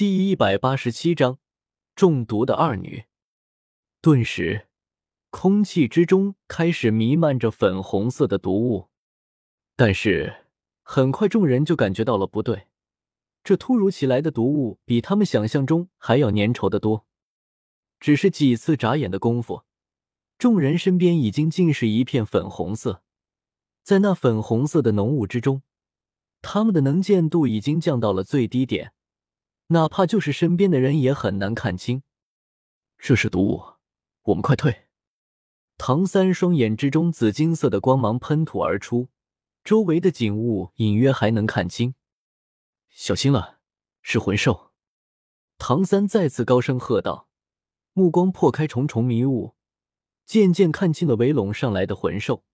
[0.00, 1.38] 第一百八十七章
[1.94, 3.04] 中毒的二女。
[4.00, 4.66] 顿时，
[5.28, 8.88] 空气之中开始弥漫着粉红色的毒雾。
[9.76, 10.46] 但是，
[10.82, 12.68] 很快众人就感觉到了不对，
[13.44, 17.04] 这突如其来的毒雾比他们想象中还要粘稠的多。
[17.98, 19.64] 只是几次眨眼的功夫，
[20.38, 23.02] 众人身边已经尽是一片粉红色。
[23.82, 25.60] 在那粉红色的浓雾之中，
[26.40, 28.94] 他们的能见度已经降到了最低点。
[29.72, 32.02] 哪怕就是身边的人也很难看清，
[32.98, 33.62] 这是毒物，
[34.22, 34.88] 我们快退！
[35.78, 39.10] 唐三双眼之中紫金色的光芒喷吐而出，
[39.62, 41.94] 周围的景物隐约还能看清。
[42.88, 43.60] 小心了，
[44.02, 44.72] 是魂兽！
[45.56, 47.28] 唐三再次高声喝道，
[47.92, 49.54] 目光破开重重迷雾，
[50.26, 52.44] 渐渐看清了围拢上来的魂兽。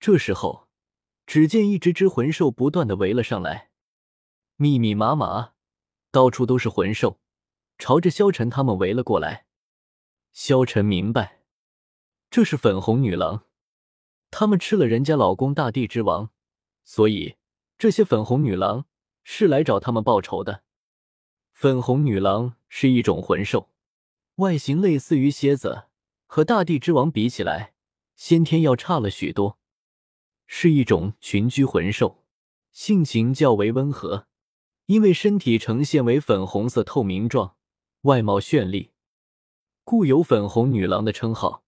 [0.00, 0.68] 这时候，
[1.26, 3.70] 只见一只只魂兽不断的围了上来，
[4.56, 5.53] 密密麻麻。
[6.14, 7.18] 到处都是魂兽，
[7.76, 9.46] 朝着萧晨他们围了过来。
[10.32, 11.40] 萧晨明白，
[12.30, 13.42] 这是粉红女郎，
[14.30, 16.30] 他们吃了人家老公大地之王，
[16.84, 17.34] 所以
[17.76, 18.86] 这些粉红女郎
[19.24, 20.62] 是来找他们报仇的。
[21.52, 23.70] 粉红女郎是一种魂兽，
[24.36, 25.86] 外形类似于蝎子，
[26.26, 27.74] 和大地之王比起来，
[28.14, 29.58] 先天要差了许多。
[30.46, 32.22] 是一种群居魂兽，
[32.70, 34.28] 性情较为温和。
[34.86, 37.56] 因为身体呈现为粉红色透明状，
[38.02, 38.92] 外貌绚丽，
[39.82, 41.64] 故有“粉红女郎”的称号。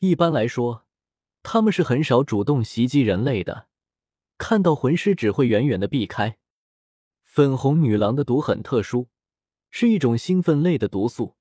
[0.00, 0.84] 一般来说，
[1.44, 3.68] 他们是很少主动袭击人类的，
[4.38, 6.38] 看到魂师只会远远的避开。
[7.22, 9.08] 粉红女郎的毒很特殊，
[9.70, 11.36] 是一种兴奋类的毒素，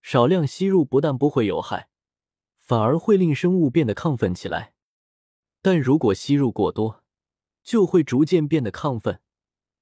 [0.00, 1.90] 少量吸入不但不会有害，
[2.56, 4.72] 反而会令生物变得亢奋起来。
[5.60, 7.04] 但如果吸入过多，
[7.62, 9.20] 就会逐渐变得亢奋。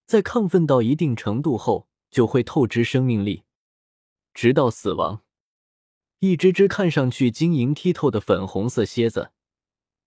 [0.08, 3.44] 在亢奋到一定程度后，就会透支生命力，
[4.32, 5.22] 直到死亡。
[6.20, 9.32] 一只只看上去晶莹剔透的粉红色蝎子，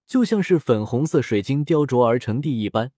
[0.08, 2.92] 就像是粉红色水晶雕琢而成地一般，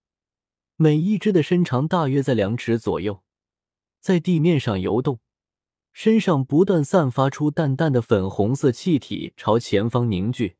[0.76, 3.22] 每一只的身长大约在两尺左右，
[4.00, 5.20] 在地面上游动，
[5.92, 10.56] 身上不断散发出淡淡的粉红色气体，朝前方凝聚。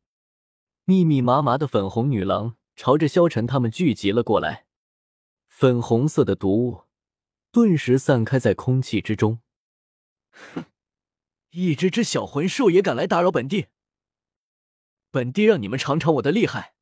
[0.85, 4.64] 密密麻麻的粉红女郎朝着萧晨他们聚集了过来。
[5.57, 6.83] 粉红色的毒雾
[7.53, 9.39] 顿时散开在空气之中。
[10.33, 10.65] 哼，
[11.51, 13.67] 一只只小魂兽也敢来打扰本帝，
[15.13, 16.75] 本帝让你们尝尝我的厉害！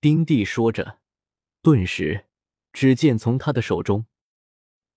[0.00, 1.00] 丁帝说着，
[1.60, 2.24] 顿时，
[2.72, 4.06] 只见从他的手中，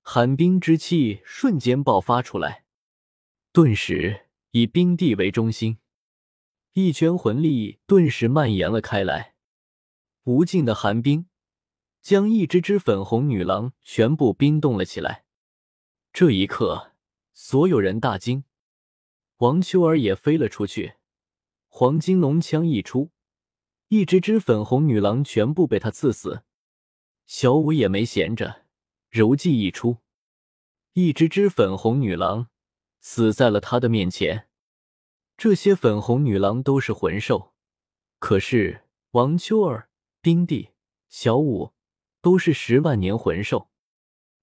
[0.01, 2.63] 寒冰之气瞬间爆发出来，
[3.51, 5.79] 顿时以冰帝为中心，
[6.71, 9.35] 一圈魂力顿时蔓延了开来，
[10.23, 11.27] 无尽的寒冰。
[12.07, 15.25] 将一只只粉红女郎全部冰冻了起来。
[16.13, 16.93] 这一刻，
[17.33, 18.45] 所有人大惊，
[19.39, 20.93] 王秋儿也飞了出去。
[21.67, 23.11] 黄金龙枪一出，
[23.89, 26.43] 一只只粉红女郎全部被他刺死。
[27.25, 28.65] 小舞也没闲着，
[29.09, 29.97] 柔技一出，
[30.93, 32.47] 一只只粉红女郎
[33.01, 34.47] 死在了他的面前。
[35.35, 37.53] 这些粉红女郎都是魂兽，
[38.17, 39.89] 可是王秋儿、
[40.21, 40.69] 冰帝、
[41.09, 41.73] 小舞。
[42.21, 43.69] 都是十万年魂兽，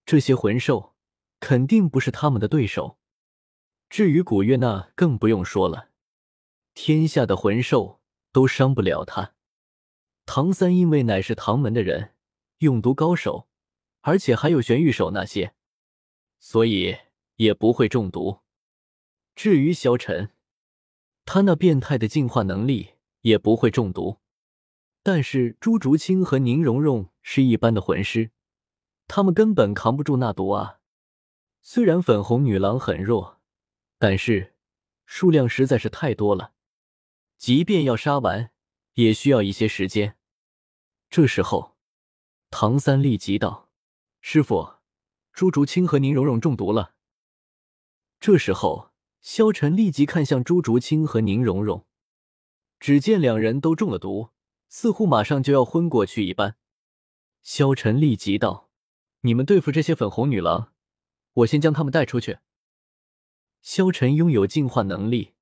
[0.06, 0.94] 这些魂兽
[1.40, 2.98] 肯定不是他们的对手。
[3.90, 5.90] 至于古月娜，更不用说了，
[6.74, 8.00] 天下的魂兽
[8.32, 9.34] 都伤不了他。
[10.26, 12.14] 唐三因为乃是唐门的人，
[12.58, 13.48] 用毒高手，
[14.00, 15.54] 而且还有玄玉手那些，
[16.38, 16.96] 所以
[17.36, 18.41] 也不会中毒。
[19.34, 20.30] 至于萧晨，
[21.24, 24.20] 他那变态的进化能力也不会中毒。
[25.04, 28.31] 但是朱竹清和宁荣荣是一般的魂师，
[29.06, 30.81] 他们根本扛不住那毒啊！
[31.60, 33.38] 虽然粉红女郎很弱，
[33.98, 34.54] 但是
[35.04, 36.54] 数量实在是太多了，
[37.37, 38.50] 即便要杀完，
[38.94, 40.16] 也需要一些时间。
[41.10, 41.76] 这时候，
[42.48, 43.69] 唐三立即道
[44.22, 44.76] ：“师傅，
[45.34, 46.94] 朱竹清和宁荣荣中毒了。”
[48.18, 48.91] 这时候，
[49.21, 51.84] 萧晨立即看向朱竹清和宁荣荣，
[52.80, 54.30] 只见两人都中了毒。
[54.76, 56.56] 似乎马上就要昏过去一般，
[57.42, 58.71] 萧晨立即道
[59.22, 60.72] ：“你们对付这些粉红女郎，
[61.32, 62.38] 我先将她们带出去。”
[63.62, 65.34] 萧晨拥有净化能力，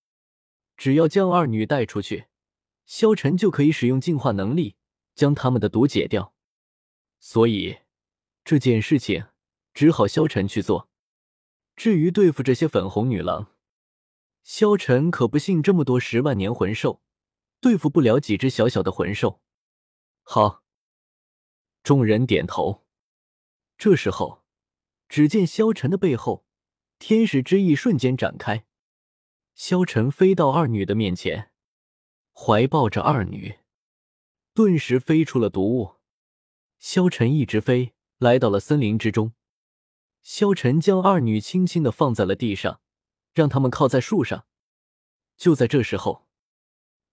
[0.76, 2.26] 只要将二女带出去，
[2.84, 4.76] 萧晨就可以使用净化能力
[5.14, 6.35] 将他们的毒解掉。
[7.19, 7.78] 所以
[8.44, 9.28] 这件事情
[9.73, 10.90] 只好萧晨去做。
[11.75, 13.46] 至于对付这些粉红女郎，
[14.43, 17.01] 萧晨可不信这么多十万年魂兽。
[17.62, 19.41] 对付不了几只小小的魂兽，
[20.25, 20.64] 好。
[21.85, 22.85] 众人点头。
[23.79, 24.43] 这时候，
[25.09, 26.44] 只见萧晨的背后，
[26.99, 28.67] 天使之翼瞬间展开，
[29.55, 31.53] 萧晨飞到二女的面前，
[32.32, 33.61] 怀抱着二女，
[34.53, 36.00] 顿时飞出了毒雾。
[36.81, 39.35] 萧晨一直飞，来到了森林之中。
[40.20, 42.81] 萧晨将二女轻轻的放在了地上，
[43.32, 44.47] 让他们靠在树上。
[45.37, 46.26] 就在这时候，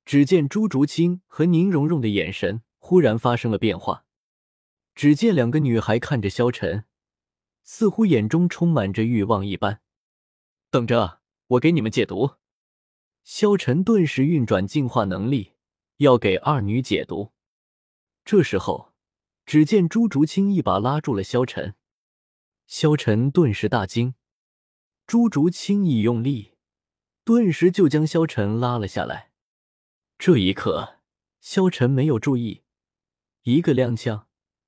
[0.09, 4.07] 只见朱竹清和宁荣荣的眼神忽然发生了变化。
[4.95, 6.85] 只见两个女孩看着萧晨，
[7.61, 9.81] 似乎眼中充满着欲望一般。
[10.71, 12.37] 等着，我给你们解毒。
[13.23, 15.53] 萧晨顿时运转净化能力，
[15.97, 17.31] 要给二女解毒。
[18.25, 18.95] 这时候，
[19.45, 21.75] 只见朱竹清一把拉住了萧晨。
[22.65, 24.15] 萧晨顿时大惊，
[25.05, 26.55] 朱竹清一用力，
[27.23, 29.28] 顿时就将萧晨拉了下来。
[30.21, 30.97] 这一刻，
[31.39, 32.63] 萧晨没有注意，
[33.43, 34.25] 一个踉跄，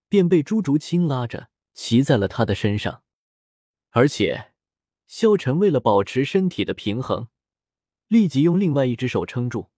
[0.08, 3.04] 便被朱竹清拉着骑在了他的身上。
[3.90, 4.54] 而且，
[5.08, 7.28] 萧晨为了保持身体的平衡，
[8.08, 9.71] 立即用另外一只手撑住，